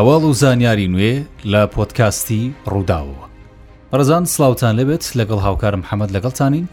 [0.00, 1.14] هەواڵ و زانیاری نوێ
[1.52, 3.22] لە پۆتکاستی ڕووداوەوە
[3.98, 6.66] ڕزان سلااوان لەبێت لەگەڵ هاوکارم حەمەد لەگەڵتانین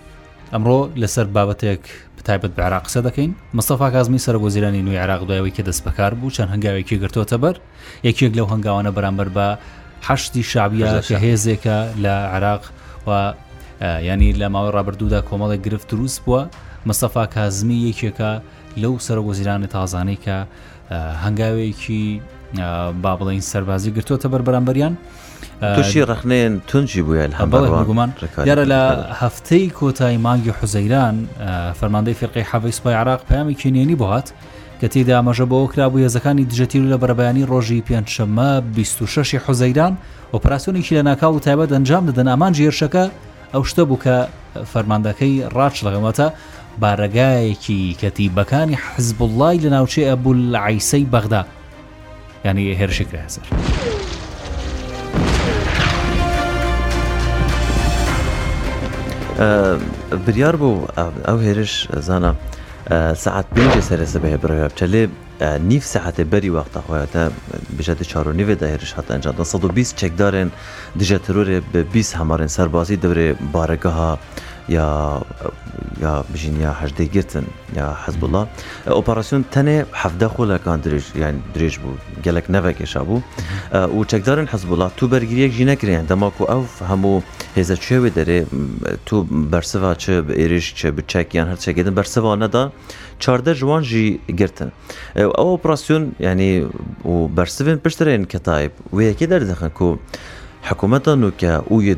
[0.54, 1.82] ئەمڕۆ لەسەر بابەتێک
[2.28, 6.32] تایبەت بە عراق قسە دەکەین مستەفا کازمی سەرگۆزیرانی نوێ عراق دوایەوەی کە دەست بەکار بوو
[6.36, 7.56] چەند هەنگاوێکی گرتوۆتە بەر
[8.08, 9.48] یەکێک لەو هەنگاوانە بەرامبەر بە
[10.08, 10.88] حشتی شعبیە
[11.26, 12.64] هێزێکە لە عراق
[13.08, 13.34] و
[14.10, 16.42] ینی لە ماوەی ڕابردوودا کۆمەڵی گرفت دروست بووە
[16.90, 18.32] مستەفا کازمی یەکێکە
[18.82, 20.38] لەو سەرگۆزیرانی تازانەی کە
[21.24, 22.06] هەنگاوێکی
[23.02, 24.94] با بڵین سەربازی گرتوۆتە بەربەرامبەریان
[25.62, 28.10] تووشی ڕخنێن تونجی بووە هەمگومان
[28.46, 28.82] یارە لە
[29.24, 31.16] هەفتەی کۆتایی مانگی حوزەیران
[31.82, 34.34] فەرماندەی فرقی حەڤیسپای عراق پامی کینێنی بهات
[34.82, 39.94] کە تێدا ئاماژە بۆ کرابوو هێزەکانی دژەتیر لە بەرەبیانی ڕۆژی پێنجشەمە 26 حوزەیران
[40.34, 43.06] ئۆپراسسیۆنێکی لە ناکاو و تایبەت ئەنجام دەدەن ئامان جێرشەکە
[43.54, 44.16] ئەو شتە بوو کە
[44.74, 46.28] فەرماندەکەی ڕاچ لەگەمەتە
[46.82, 51.44] بارەگایەکی کەتیبەکانی حزب اللای لە ناوچێ ئەبول عیسەی بەغدا
[52.46, 53.44] یعنی yani Hershey Kreiser.
[60.28, 60.86] بریار بو
[61.28, 62.36] او هرش زانا
[63.16, 65.08] ساعت پنج سر به برای بچلی
[65.68, 67.32] نیف ساعت بری وقت خواهد
[67.80, 70.52] بجد چارو نیف ده هرش حتی انجام دن صد و بیس چک دارن
[70.96, 74.20] دیجا ترور به بیس همارن سربازی دوره بارگاه ها
[74.70, 75.22] یا
[76.02, 77.46] یا بژینیا هەشدەی گرتن
[77.80, 78.42] یا حەزبووڵا
[78.98, 83.22] ئۆپەراسسیۆن تەنێ هەفتە خۆلەکان درێژ یان درێژ بوو گەلک نەڤکێشا بوو
[83.98, 87.16] و چەکدارن حەزبووڵات تو بەرگریەک ژی نەکرێن دەماک و ئەو هەموو
[87.58, 88.40] هێزە کوێوێ دەرێ
[89.08, 89.16] تو
[89.54, 90.06] بەرسەوا چ
[90.40, 92.64] عێریش چ بچەکیان هەرچەگەدن بەرسەوا نەدا
[93.24, 94.06] چاردە ژوان ژی
[94.40, 94.70] گرتن
[95.20, 96.54] ئەو ئۆپراسسیۆن ینی
[97.12, 99.92] و بەرسن پشترێن کەتایب و یەکێ دەردەخن و
[100.70, 101.98] حکومت حکومەتە نوکە دهاتی جن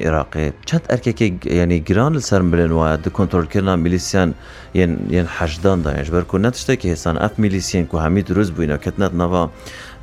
[0.00, 0.24] داهاتیژن
[0.66, 4.34] چند ارکه که یعنی يعني گران لەسەر بلێن وایە کنترل کردن میلیسیان
[5.16, 9.14] یەن حەشدان داێش يعني بەرکو نەت شتێکی هێسان ئەف میلیسیین کو هەمی دروست بووینە کەتنەت
[9.22, 9.50] نوا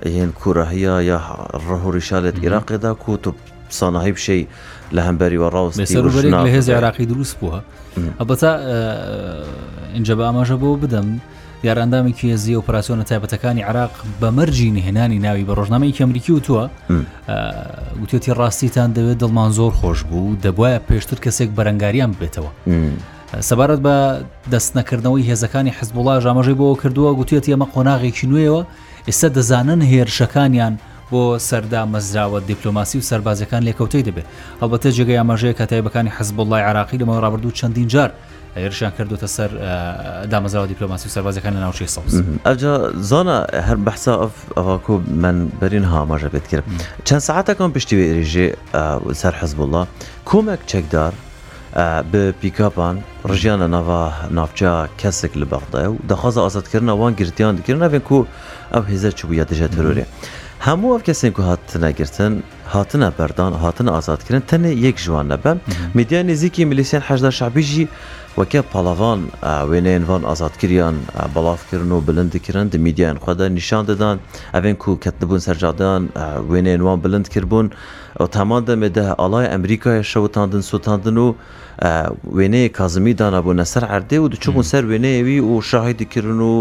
[0.05, 1.19] هێن کوورەهەیە یا
[1.67, 3.29] ڕهوریشالێت عێراقیدا کو تو
[3.69, 4.43] ساناهی بشەی
[4.95, 7.59] لە هەمبەری وەڕاوستی هێز عراقی دروست بووە
[8.19, 8.49] ئەبەتا
[9.93, 11.07] اینجا آه، با ئاماژە بۆ بدم
[11.67, 16.65] یاراندامێکی هێزی ئۆپراسسیۆنە تایبەتەکانی عراق بە مەرجی نهێنانی ناوی بە ڕۆژنامەیەکی ئەمریکی وتووە
[18.01, 22.49] وتێتی ڕاستیتان دەوێت دڵمان زۆر خۆش بوو دەبواە پێشتر کەسێک بەرەنگاریان بێتەوە.
[23.49, 23.95] سەبارەت بە
[24.53, 28.61] دەستنەکردنەوەی هێزەکانی حزبوڵا ژامەژەی بۆ کردووە گوتێت ئەمە قۆناغێکی نوێەوە
[29.07, 30.73] ئێستا دەزانن هێرشەکانیان
[31.11, 34.27] بۆ سەردا مەزراوە دیپلۆماسی و سربازەکان لێکەوتەی دەبێت
[34.61, 38.11] هەڵبەتە جێگەی ئاماژەیە کە تایبەکانی حزبڵی عراقی لەمە ڕابردوو چەندین جار
[38.57, 42.13] ئەێرشان کردوتە سەر آه، دامەزراوە دیپلۆماسی و سەربازەکان لە ناوچەی سەوز
[42.47, 42.73] ئەجا
[43.09, 43.37] زانە
[43.67, 44.13] هەر بەحسا
[44.57, 46.65] ئەواکو من بەرین هاماژە بێت کرد
[47.07, 49.81] چەند ساعتەکەم پشتی ئێریژێ آه، سەر حەزبووڵە
[50.29, 51.13] کۆمێک چەکدار
[52.11, 52.95] bi pîkapan
[53.31, 54.01] rijiyan nava
[54.39, 58.17] navçeya kesek li bexda ew dexwaza azadkirina wan girtiyan dikirin evên ku
[58.77, 60.03] ew hêzer çibûye dije terorê.
[60.67, 62.33] Hemû ev kesên ku hatine girtin
[62.73, 65.57] هاتنە بەردان هاتنە ئازادکردن تەنێ یک جوان نەبم
[65.97, 67.85] میدیا نزیکی میلیسیان حدا شعبیژی
[68.37, 69.19] وەکە آزاد
[69.69, 70.21] وێنەیەنوان
[71.35, 74.15] بلاف کردن و بلندکردن د میدیان خدا نشان دادن
[74.55, 76.01] ئەوێن کو کەت دەبوون سەررجادان
[76.51, 77.67] وێنێنوان بلند کردبوون
[78.83, 81.27] میده آلای امریکای شوتاندن سووتاندن و
[82.35, 86.55] وێنەیە کازمی دانا بۆ نەسەر عردێ و دچوبوون سەر وێنەیەوی و شاهیدیکردن و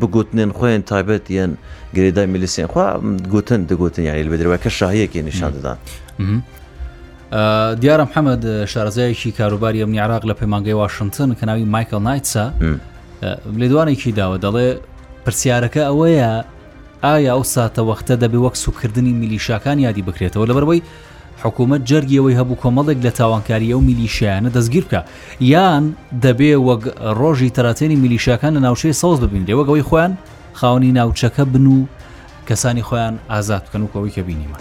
[0.00, 1.50] بگوتنێن خۆیان تایبەت یەن
[1.96, 2.86] گرێدای میلیسیان خوا
[3.32, 5.76] گوتن دەگوتن یاری بەدرەوە کە شاهەیەکی نیشان دەدان.
[7.82, 12.52] دیارە محەممەد شارزایەکی کاروباری ئەمنی عراق لە پەیمانگەی واشنگتن کە ناوی مایکل نایتسا
[13.60, 14.66] لێدوانێکی داوە دەڵێ
[15.24, 16.32] پرسیارەکە ئەوەیە
[17.04, 20.80] ئایا ئەو ساتە وەختە دەبێ وەک سوکردنی میلیشاکان یادی بکرێتەوە لەبەرەوەی
[21.46, 25.00] حکوومەت جەرگیەوەی هەبوو کۆمەڵێک لە تاوانکاری ئەو میلیشیانە دەستگیر بکە
[25.52, 25.84] یان
[26.22, 26.82] دەبێ وەک
[27.20, 30.12] ڕۆژی تەراتێنی میلیشەکان لە ناوچەی سەوز ببین لێوەگەوەی خۆیان
[30.60, 31.78] خاونی ناوچەکە بن و
[32.46, 32.54] که
[32.88, 34.56] خۆیان ئازاد بکەن و کەەوەی کە بینیمە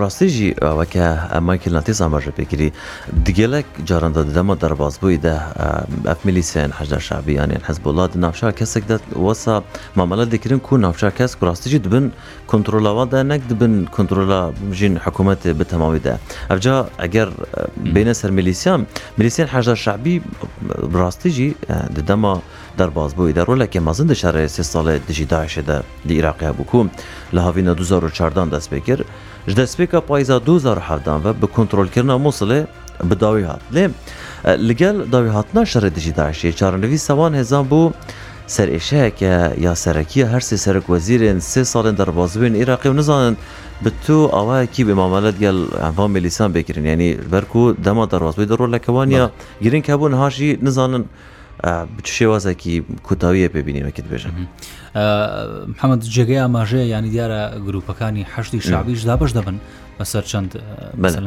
[0.00, 2.68] ڕاستێژی ئەوەکە ئەماکیل نتی ئاماژە پێگیری
[3.26, 5.36] دیگەلک جارەندە دەمە دەرباز بوویدا
[6.06, 8.84] ئەفمیلی سێن هەدا شابی یانیان حەز بۆڵات نافشار کەسێک
[9.26, 9.56] وەسا
[9.98, 11.12] مامەلە دەکردن کو نافشار
[11.42, 12.10] راستی جی دبن
[13.10, 13.86] ده نک دبن
[15.04, 16.18] حکومت به تمامی ده
[16.50, 17.28] افجا اگر
[17.94, 18.86] بین سر میلیسیان
[19.18, 20.22] میلیسیان حجر شعبی
[20.92, 22.42] راستی جی د دما
[22.78, 26.42] در باز بوی در رولک مازن د شهر سه سال دجی داعش ده د عراق
[26.58, 26.90] بکوم
[27.32, 29.04] له هاوینا 2014 دست بکر
[29.46, 32.64] جد سپیکا پایزا 2017 و به کنترل کرنا موصل
[33.08, 33.88] به داوی هات لی
[34.44, 37.92] لگل داوی هاتنا شهر دجی داعش چارنوی سوان هزان بو
[38.54, 39.32] سەر ئێشەیەکە
[39.66, 43.36] یاسەرەکیە هەرسێ سەرک وەزیرێن سێ ساڵێن دەربازبووین عێراقی و نزانن
[43.84, 49.26] بتۆ ئەوەیەکی بمامەلت گەل ئەفا میلیسان بکردن ینی بەرک و دەما دەڕازبی دەڕۆ لەکەوانە
[49.64, 51.04] گرنگ کابوون هاشی نزانن.
[52.18, 52.74] شێوازێکی
[53.06, 54.34] کوتاویە پێبینیمەکەت بێژم
[55.74, 59.56] محەممەد جێگەی ئاماژەیە ینی دیارە گرروپەکانی هەشتی شاویش دا بەش دەبن
[59.98, 60.50] بەسەر چەند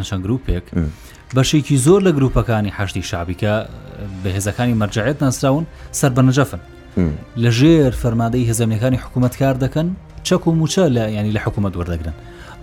[0.10, 0.66] چەند گرروپێک
[1.36, 3.54] بەشێکی زۆر لە گرروپەکانی هەشتی شابیکە
[4.24, 5.66] بەهێزەکانی مەرجعێت ناسراون
[6.00, 6.62] سەر بەنەجەفن
[7.44, 9.88] لە ژێر فەرمادەی هێزمەکانی حکوومەت کار دەکەن
[10.28, 12.16] چەک و موچە لە ینی لە حکوومەت وەردەگرن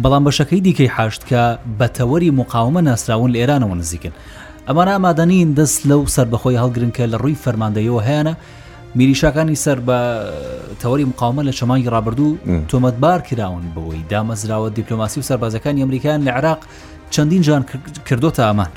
[0.03, 1.43] بەڵام بەشەکەی دیکەی حاشت کە
[1.81, 4.13] بە تەوەری مقاومە ناسراون لە ئێرانەوە نزیکن
[4.69, 8.35] ئەمانە ئامادەنین دەست لەو سربەخۆی هەڵگرن کە لە ڕووی فەرماندەیەوە هیانە
[8.99, 9.99] میریشاکانی سەر بە
[10.81, 12.37] تەوەری مقاومە لە چەمانی ڕابردوو
[12.71, 16.61] تۆمەتبار کراون بەوەی دامەزراوە دیپلۆماسی و سربازەکانی ئەمریکان لە عراق
[17.15, 17.63] چندین جان
[18.09, 18.77] کردوتە ئامانج.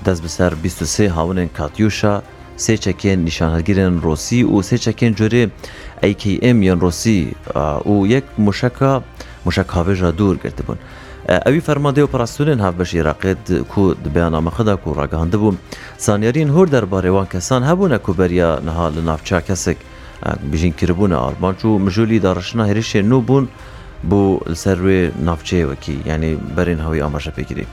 [0.05, 2.21] ده بسر 23 هاون کاتیوشا
[2.57, 3.25] سێ چکین
[3.65, 5.51] گیر روسی و سه چکین جوری
[6.03, 7.35] جۆرێ ایم یا روسی
[7.85, 8.23] و یک
[9.47, 10.77] مشکاوه را دور گرده بون.
[11.29, 15.57] ئەوی فەرمادە و پراستونێن هاف بەشی راقێت کو دبیانامەخدا و ڕگەاند بووم
[16.05, 19.77] زانیارین هۆر دەربارەوان کەسان هەبوونە کوبەریا نەها لە ناوچا کەسێک
[20.53, 23.45] بژین کردبوونە ئارمانچ و مژولی داڕشنا هێریشێ نو بوون
[24.09, 24.21] بۆ
[24.63, 27.65] سەروێ ناوچەیەوەکی ینی بەرین هەوی ئاماژە پێگیری.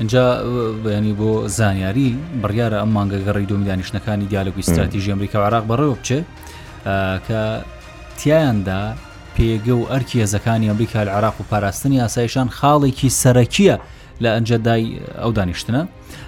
[0.00, 0.40] اینجا
[0.84, 6.20] بەینی بۆ زانیاری بڕیارە ئەم مانگە گەڕی دومیدانیشتەکانی دیالگوی استراتیژی ئەمریکا و عراق بەڕێوە بچێ
[7.28, 7.40] کە
[8.18, 8.92] تیایاندا
[9.36, 13.76] پێگە و ئەرکیەزەکانی ئەمریکا لە عراق و پاراستنی ئاسایشان خاڵێکی سەرەکیە
[14.22, 14.84] لە ئەنجەدای
[15.22, 15.82] ئەو دانیشتنە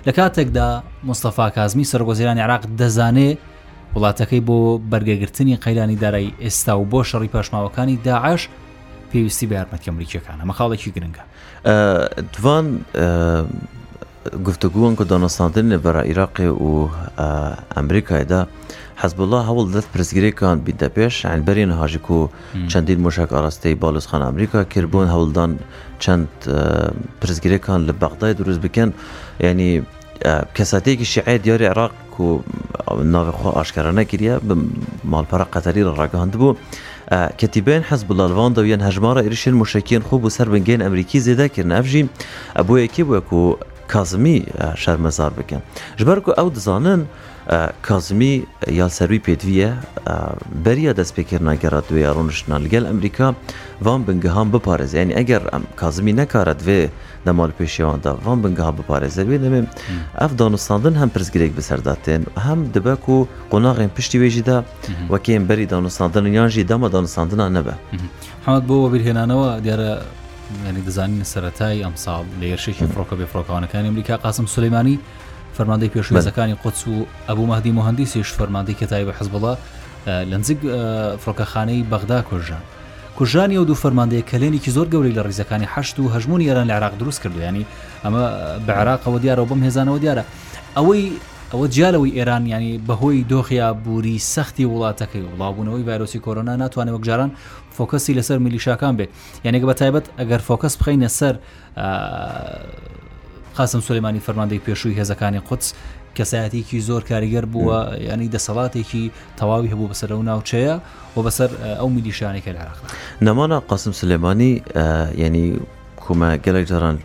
[0.06, 0.68] لە کاتێکدا
[1.08, 3.30] مستەفا کازمی سەرگۆزیرانی عراق دەزانێ
[3.96, 4.58] وڵاتەکەی بۆ
[4.92, 8.42] بەرگەگرتنی قەیرانی دارایی ئێستا و بۆ شەڕی پاشماوەکانی داعش
[9.10, 11.22] پێویستی بە یارمەتی ئەمریکیەکانە مەخاڵێکی گرنگە
[12.36, 12.66] دوان
[14.44, 16.88] گفتگوان که دانستاندن برای عراق و
[17.76, 18.46] امریکا دا
[18.96, 22.28] حزب الله هاول دت پرسگیری کان بیده پیش عن برین هاجی کو
[22.68, 25.58] چندین مشک آرسته بالوز خان امریکا کربون هاول دان
[25.98, 26.28] چند
[27.20, 28.92] پرسگیری کان لبغدای دروز بکن
[29.40, 29.82] یعنی
[30.54, 32.38] کساتی که شیعه دیار عراق کو
[33.04, 34.54] ناو خو آشکرانه کریه به
[35.30, 36.56] پرا قطری را راگهاند بو
[37.38, 41.74] کتیبین حزب الله الوان دویان هجمارا ایرشین مشکین خوب و سر بنگین امریکی زیده کرنه
[41.74, 42.08] افجی
[42.56, 43.56] ابو یکی بو کو
[43.92, 44.36] کازمی
[44.84, 45.60] شرمزار بکن
[45.96, 47.06] جبر کو او دزانن
[47.82, 48.44] کازمی
[48.78, 53.34] یا بری پێدویە دست پیکر نگرد دوی ارونش نالگل امریکا
[53.82, 55.40] وان بنگه بپارێز بپارزه یعنی اگر
[55.76, 56.80] کازمی نەکارەت وێ
[57.58, 59.66] پیشیوان دا وان بپارزه وی نمیم.
[60.18, 64.62] اف دانوستاندن هم پرزگریگ بەسەرداتێن هم دبکو قناق این پشتی وێژیدا
[65.48, 67.74] بری دانستاندن دانوستاندن دام دانستاندن ها نبه
[68.46, 69.98] حمد بۆ بیرهنانه و دیاره
[70.66, 74.96] ینی دەزانین سەتای ئەمساڵ لە ێرشێکی فڕۆکە بێ فڕۆکانەکانی ئەمریکا قاسم سلەیمانی
[75.56, 79.52] فەرماندەی پێشوێزەکانی قوچ و ئەبوو مەدی مهندیسیش فەرماندەی کەتای بە حەزبڵە
[80.30, 80.58] لە نزیک
[81.22, 82.62] فڕۆکەخانەی بەغدا کوژان
[83.18, 86.94] کوژانی و دوو فەرماندەیە کلێنێکی زۆر گەورەی لە ڕیزەکانی هەشت و هەژمون ئێران لە عراق
[87.00, 87.66] دروست کردو ینی
[88.04, 88.22] ئەمە
[88.66, 90.24] بە عراقەوە دیارەوە بم هێزانەوە دیارە
[90.76, 91.02] ئەوەی
[91.52, 97.30] ئەوە جیالەوەی ئێران ینی بەهۆی دۆخیا بوری سەختی وڵاتەکەی وڵاوبوونەوەی ڤایرۆسی کۆرۆنا ناتوانێت وەک جاران
[97.76, 99.10] فۆکەسی لەسەر میلیشاکان بێت
[99.46, 101.34] یانێک بە تایبەت ئەگەر فۆکەس بخینە سەر
[103.58, 105.68] قاسم سلمانی فەرماندەی پێشووی هێزەکانی قوتس
[106.18, 107.78] کەسایەتێکی زۆر کاریگەر بووە
[108.12, 109.04] ینی دەسەڵاتێکی
[109.40, 110.74] تەواوی هەبوو بەسەر ئەو ناوچەیە
[111.16, 111.50] و بەسەر
[111.80, 112.78] ئەو میلیشانێکە لە عراق
[113.26, 114.50] نەمانە قاسم سلێمانی
[115.24, 115.46] ینی
[116.04, 116.96] کومە گەلێک جاران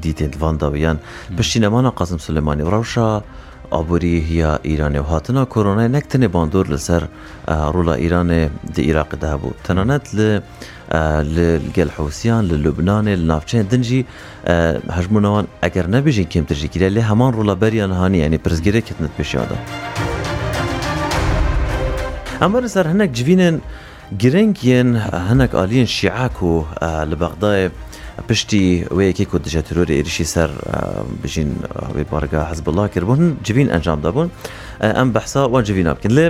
[0.00, 0.98] داویان
[1.38, 3.20] ڤانداویان قاسم سلیمانی سلمانی روشا
[3.72, 7.08] ئابووری یا ایرانی و هاتنا کرونا نکتن باندور لسر
[7.48, 14.04] رولا ایرانی دی عێراقدا ده تنانت ل گەل حوسیان لنافچین دنجی
[14.46, 16.46] هجمونوان اگر دنجی هەژمونەوەن ئەگەر نەبژین
[16.82, 19.56] لی همان همان رولا یعنی پرزگیره ینی پرزگیرێکتنت پێشیادا.
[22.42, 23.60] اما سر هنک جوینن
[24.18, 24.96] گرنگین
[25.30, 27.68] هنک آلین شیعاک و ل
[28.28, 30.50] پشتی وەیەکی کو دژە ترۆری عێریشی سر
[31.24, 31.50] بژین
[31.88, 34.30] هەوی بارگا حزب الله حەزبله کردبوون جوین ئەنجام دابوون
[34.82, 36.26] ئەم بەحسا وان جوین بکن لێ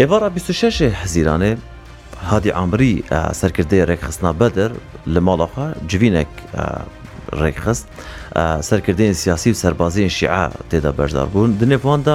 [0.00, 0.28] ئێوارە
[0.60, 1.52] شش حزیرانێ
[2.30, 2.92] هادی عامری
[3.40, 4.70] سەرکردەیە ڕێکخستنا بەدر
[5.14, 6.32] لە ماڵەخوا جوینێک
[7.42, 7.84] ڕێکخست
[8.68, 12.14] سەرکردین سیاسی و سەربازیین شیع تێدا بەشدار بوون دنێواندا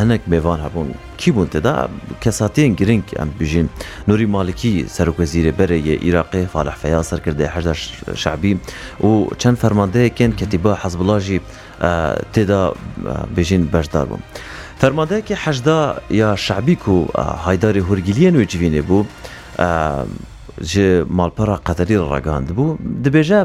[0.00, 0.88] هەنێک مێوان هەبوون
[1.20, 1.74] کی بوون تێدا
[2.22, 3.68] کەساتیان گرنگ ئەم بژین
[4.08, 7.46] نوری مالکی سەرکوەزیرە بەرە یە عراقی فالحفەیە سەرکردێ
[8.22, 8.52] شعبی
[9.08, 11.38] و چەند فەرماندەیەکێن کەتیبە حەزبڵژی
[12.34, 12.62] تێدا
[13.36, 14.22] بژین بەشدار بوون.
[14.80, 15.80] فەرمادەیەکی حەشدا
[16.20, 16.96] یا شعبیک و
[17.44, 19.04] هایداری هورگیلیە نوێجیینێ بوو
[20.70, 20.86] ji
[21.18, 22.66] malpera qeterî ragand bû
[23.04, 23.40] dibêje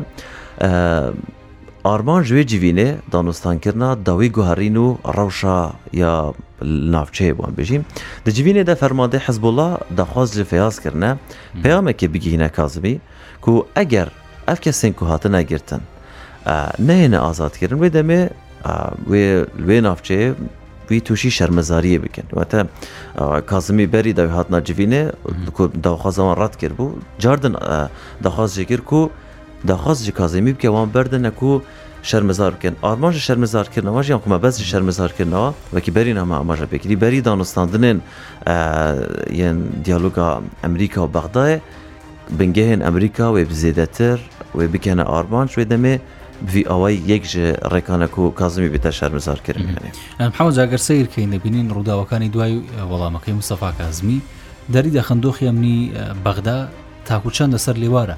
[2.23, 6.33] جوی جوینه دانستان کرنا داوی گوهرین و روشا یا
[6.63, 7.85] ناوچەیە بووان بژیم
[8.25, 11.17] دەجیوینێ فرمانده حزب الله دەخواست لە
[11.63, 12.93] پیامه که بگیه کازمی
[13.41, 14.07] که که اگر
[14.47, 15.81] افکسین کو هاتە نگیرتن
[16.79, 18.25] نه نه آزاد کردن وی دمی
[19.67, 20.35] وی نافچه
[20.89, 22.67] وی شرمزاریه شرمزاریه بکەن تا
[23.41, 24.59] کازمی بری داوی هاتنا
[25.83, 26.93] دا خواست رد کرد بو.
[27.19, 27.55] جاردن
[28.23, 29.09] داخواست کرد که
[29.67, 31.63] داخواست ji kazemî bike wan berdine ku
[32.03, 37.01] şermezar bikin arman ji şermezarkirina jiyan kuma bez ji şermezarkirina vekî berî nama amaja pekirî
[37.01, 37.97] berî danostandinên
[39.39, 41.59] yên diyaloga Emerîka û Bexdayê
[42.39, 44.19] bingehên Emerîka wê bizêdetir
[44.55, 45.99] wê bikene arman wê demê
[46.53, 49.67] vî awayî yek ji rêkane ku kazimî bite şermezarkirin
[50.19, 52.53] em hewz eger seyrkeyin debînin rûdawekanî duway
[52.91, 54.17] welamekî Mustafa Kazmî
[54.69, 55.91] derî de xendooxya minî
[56.25, 56.69] bexda
[57.09, 58.15] تاکوچەند لەسەر لێوارە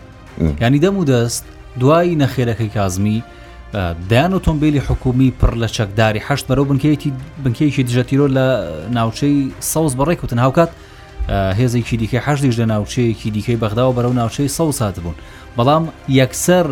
[0.62, 1.44] ینی دەم و دەست
[1.80, 3.24] دوایی نەخێرەکەی کازمی
[4.10, 7.12] دایان ئۆتۆمبیلی حکومی پڕ لە چەکداری هەشت بەرەو بنکەیەتی
[7.46, 8.46] بنکەیەکی دژەتیرۆ لە
[8.98, 10.70] ناوچەی سەوز بەڕێکوتن هاوکات
[11.60, 15.16] هێزێکی دیکە هەشتیش لە ناوچەیەکی دیکەی بەغداوە بەرەو ناوچەی سە سات بوون
[15.58, 15.84] بەڵام
[16.20, 16.66] یەکسەر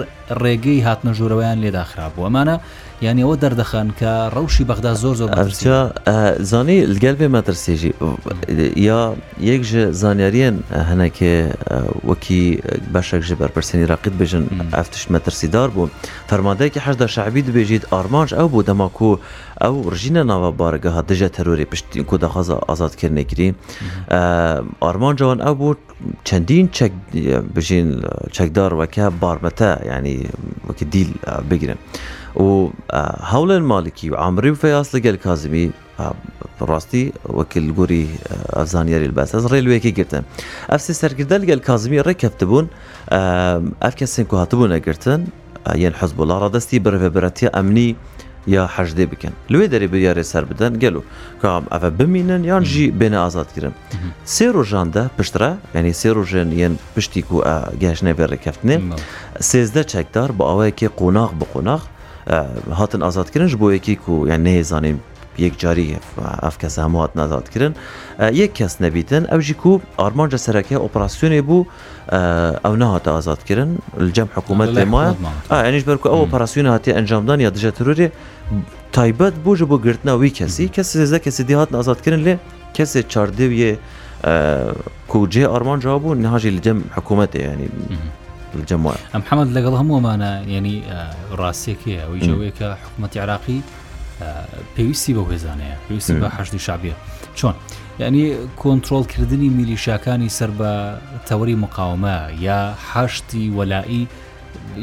[0.44, 2.58] ڕێگەی هاتنە ژوورەوەیان لێداخرابوو ئەمانە
[3.06, 5.34] یعنی ئەوە دەردەخان کە ڕەوشی بەغدا زۆر زۆر
[6.52, 7.92] زانی لەگەل بێ مەترسێژی
[8.88, 9.00] یا
[9.50, 9.62] یەک
[10.02, 10.56] زانیاریان
[10.90, 11.34] هەنەکێ
[12.10, 12.44] وەکی
[12.94, 14.44] بەشێک ژە بەرپرسێنی ڕقیت بێژن
[14.78, 15.88] ئەفتش مەترسیدار بوو
[16.30, 19.10] فەرمادەیەکی هەشدا شعبی دبێژیت آرمانج ئەو بۆ دەماکو
[19.64, 23.50] ئەو ڕژینە ناوە بارگەها دژە تروری پشتین کو دەخواز ئازادکردێکری
[24.90, 25.74] آرمان جوان ئەو بوو
[26.28, 26.66] چەندین
[27.56, 27.88] بژین
[28.36, 30.18] چەکدار وەکە بارمەتە ینی
[30.68, 31.10] وەکی دیل
[31.50, 31.80] بگرن.
[32.40, 32.70] و
[33.34, 35.72] هەوڵێن مالیکی و ئامری و فەاس لەگەل کازمی
[36.70, 37.06] ڕاستی
[37.40, 38.06] وەکیل گوری
[38.58, 40.24] ئەفزانیاری بەسەز ڕێلوەیەکی گرتن
[40.72, 42.66] ئەفسی سەرگردە لەگەل کازمی ڕێککەفتبوون
[43.84, 45.22] ئەف کەسێک و هاتبوو نەگرتن
[45.84, 47.90] یەن حەز بۆ لاڕادەستی برەبەتی ئەمنی
[48.48, 51.02] یا حەشدێ بکەن لێ دەری بریارێ سەر بدەن گەل و
[51.42, 53.74] کام ئەە بمینن یان ژی بێنە ئازادگرن
[54.36, 57.40] سێ ڕۆژاندا پشترا ینی سێ ڕۆژێن یەن پشتی و
[57.84, 58.78] گەشتێ بێ ڕێکەفتنێ
[59.50, 61.82] سێزدە چەکدار بە ئەوەیەکی قۆناغ بە قۆناغ
[62.80, 64.98] هاتن ئازادکردن بۆ یەکی و یان یعنی نێزانیم
[65.46, 65.88] یەکجاری
[66.46, 67.74] ئەف کەس هەمووات نازادکردن
[68.42, 69.80] یەک کەس نەبیتن ئەوژی و
[70.16, 71.68] بو سەرەکە ئۆپراسسیۆنێ بوو
[72.66, 73.70] ئەو نهاتە حکومت
[74.16, 75.12] جەم حکوومەت لێمایە
[75.66, 78.06] ئەنیش یعنی بەرکو ئەو ئۆپراسسیۆن هاتی ئەنجامدان یا دژەتروری
[78.96, 82.40] تایبەت بووژ کسی گرتنەوەی کەسی کەس زێزە کەسی دیهات ئازادکردن کسی
[82.78, 83.72] کەسێ چاردێویە
[85.16, 87.68] آرمان ئارمانجا بوو نهاژی لجم حکومت یعنی
[88.70, 90.76] جەموار ئەم حەمەد لەگەڵ هەمووەمانە ینی
[91.42, 93.60] ڕاستێکەیە ئەوی جوەیەکە حکوومەتتی عراقی
[94.76, 96.96] پێویستی بە هێزانەیە پێویستی بە حەشتی شابیە
[97.38, 97.56] چۆن
[98.02, 98.22] یعنی
[98.62, 100.72] کۆنتترۆلکردنی میلیشاکانی سەر بە
[101.28, 102.18] تەوەری مقاومە
[102.48, 102.60] یا
[102.92, 104.02] حەشتی وەلایی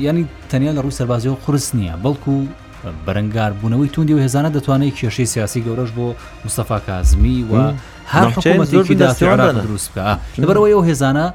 [0.06, 2.34] ینی تەنیا لە ڕووی سەربازیەوە قرس نییە بەڵکو
[3.06, 6.06] بەرەنگار بوونەوەی توندی و هێزانە دەتوانێت کێشەی سیاسی گەورەش بۆ
[6.44, 7.54] مستەفا کازمی و
[8.12, 8.28] هەر
[9.64, 9.92] دروست
[10.40, 11.26] لەبەرەوەی ئەو هێزانە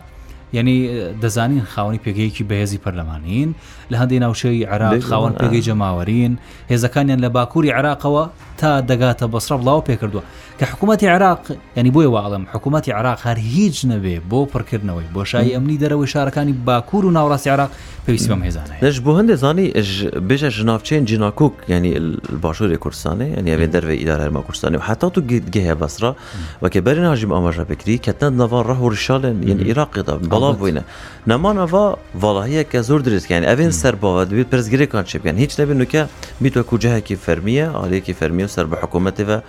[0.55, 0.77] يعني
[1.21, 3.49] دەزانین خاوني پێگەیەکی بەهێزی پەرلەمانین
[3.91, 5.37] لە هەندی ناوچەی عراق خاون آه.
[5.39, 6.33] پێگەی جەماوەرین
[6.71, 8.23] هێزەکانیان لە باکووری عراقەوە
[8.57, 10.23] تا دەگاتە بەسرە بڵاو پێکردووە
[10.59, 11.39] کە حکوومەتتی عراق
[11.77, 17.05] ینی بۆی واڵم حکوومەتتی عراق هەر هیچ نەبێ بۆ پڕکردنەوەی بۆشایی ئەمنی دەرەوەی شارەکانی باکوور
[17.05, 17.71] و ناوڕاستی عراق
[18.07, 19.67] پێویست بەم هێزانە لەش بۆ هەندێک زانی
[20.29, 21.91] بێژە ژناافچێن جیناکوک ینی
[22.43, 26.11] باشووری کوردستانی ینی ئەێ دەروێ ئیدارەرمە کوردستانی و حتا تو گێت گەهەیە بەسرە
[26.63, 30.83] وەکە بەرناژیم ئاماژە بکری کەتەن نەوان ڕەهوەشالێن یعنی عراقیدا بەڵ بوینه
[31.27, 35.39] نمان اوا والاهی که زور درست یعنی اوین سر باود بیت پرزگیری کان چه یعنی
[35.41, 36.07] هیچ نوکه
[36.43, 39.41] که تو کجه هکی فرمیه آلیه کی فرمیه سر به حکومتی و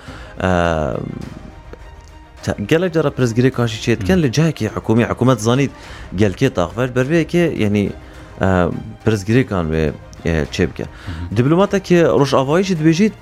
[2.70, 5.70] گله جرا پرزگیری کاشی چیت کن لجه که حکومی حکومت زانید
[6.18, 7.90] گل که تاخفر بر بیه که یعنی
[9.04, 9.90] پرزگیری کان و
[10.50, 10.86] چه بکن
[11.36, 13.12] دبلومات که روش آوایی چی دبیجید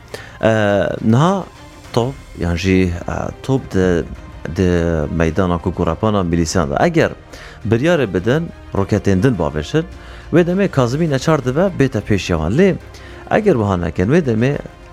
[1.05, 1.45] نها
[1.93, 2.93] توپ یعنی جی
[3.43, 3.63] توب
[5.19, 6.25] میدان اکو گرپانا
[6.77, 7.11] اگر
[7.71, 9.85] بریار بدن روکتین دن باورشن
[10.79, 12.69] کازمی نچار و بیتا پیش یوان لی
[13.31, 14.19] اگر بها نکن و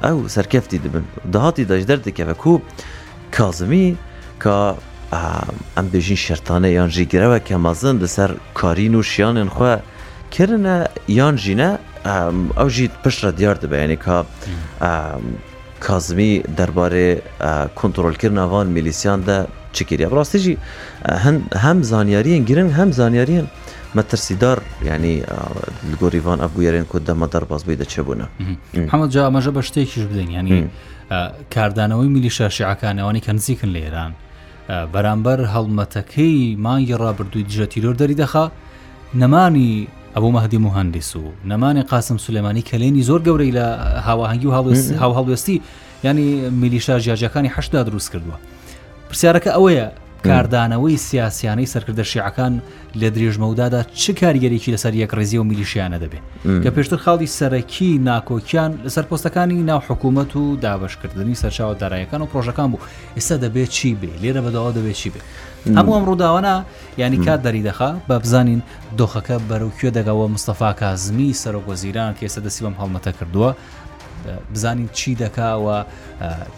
[0.07, 2.59] او سرکفتی دبن دهاتی داشت درد که وکو
[3.31, 3.97] کازمی
[4.43, 4.49] که
[5.77, 7.55] ام بیشین شرطانه یان جی گره و که
[7.99, 9.77] ده سر کارین و شیان خواه
[10.31, 12.69] کرن یان ژینه نه او
[13.03, 14.21] پش را دیار دبه یعنی که
[15.79, 17.21] کازمی درباره
[17.75, 20.57] کنترل کردن وان میلیسیان ده چ کردیا ڕاستیژی
[21.55, 23.47] هەم زانیاریان گرن هەم زانیاریان
[23.97, 25.21] مەترسیدار ینی
[26.01, 28.25] گۆریوان ئەفگوێرن کو دەمە دەرباز بی دەچێبوونە
[28.91, 30.67] هەمە جا ئەمەژە بە شتێکیش بدەین ینی
[31.55, 34.11] کاردانەوەی میلیشە شیعکانەوەی کەنزیکن لە ئێران
[34.93, 38.45] بەرامبەر هەڵمەتەکەی مانگی ڕابردووی دژە تیرۆر دەری دەخە
[39.21, 43.65] نەمانی ئەبوو مەهدی مهندس و نەمانی قاسم سلێمانی کلێنی زۆر گەورەی لە
[44.07, 44.51] هاواهنگگی و
[45.01, 45.59] هاو هەڵوێستی
[46.03, 48.37] ینی میلیشا ژاجەکانی هەشدا دروست کردووە.
[49.11, 49.87] پرسیارەکە ئەوەیە
[50.29, 52.53] کاردانەوەی سیاسیانەی سەرکردە شیعەکان
[53.01, 56.25] لە درێژمەودادا چه کاریگەرێکی لەسەر یەک ڕێزی و میلیشیانە دەبێت
[56.63, 62.67] کە پێشتر خاڵی سەرەکی ناکۆکیان لەسەر پۆستەکانی ناو حکوومەت و دابشکردنی سەرچاوە دارایەکان و پرۆژەکان
[62.71, 62.79] بوو
[63.17, 65.21] ئێستا دەبێت چی بێ لێرە بەداوا دەبێت چی بێ
[65.77, 66.55] هەموو ئەم ڕووداوانە
[67.03, 68.61] ینی کات دەریدەخا بە بزانین
[68.99, 73.49] دۆخەکە بەرەوکوێ دەگەوە مستەفا کازمی سەرۆگۆزیران کە ئێستا دەسی بەم هەڵمەتە کردووە
[74.53, 75.77] بزانین چی دەکاوە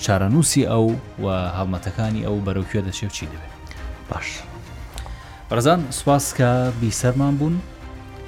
[0.05, 0.87] چارەنووسی ئەو
[1.23, 1.25] و
[1.57, 3.53] هەڵمەتەکانی ئەو بەرەوکوێ دەچێت چی دەبێت
[4.09, 4.27] باش
[5.55, 6.49] ڕزان سوپاس کە
[6.81, 7.55] بیسەرمان بوون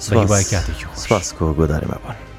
[0.06, 2.35] سپاس کاتێکی سپاس کۆ گۆداری مابوون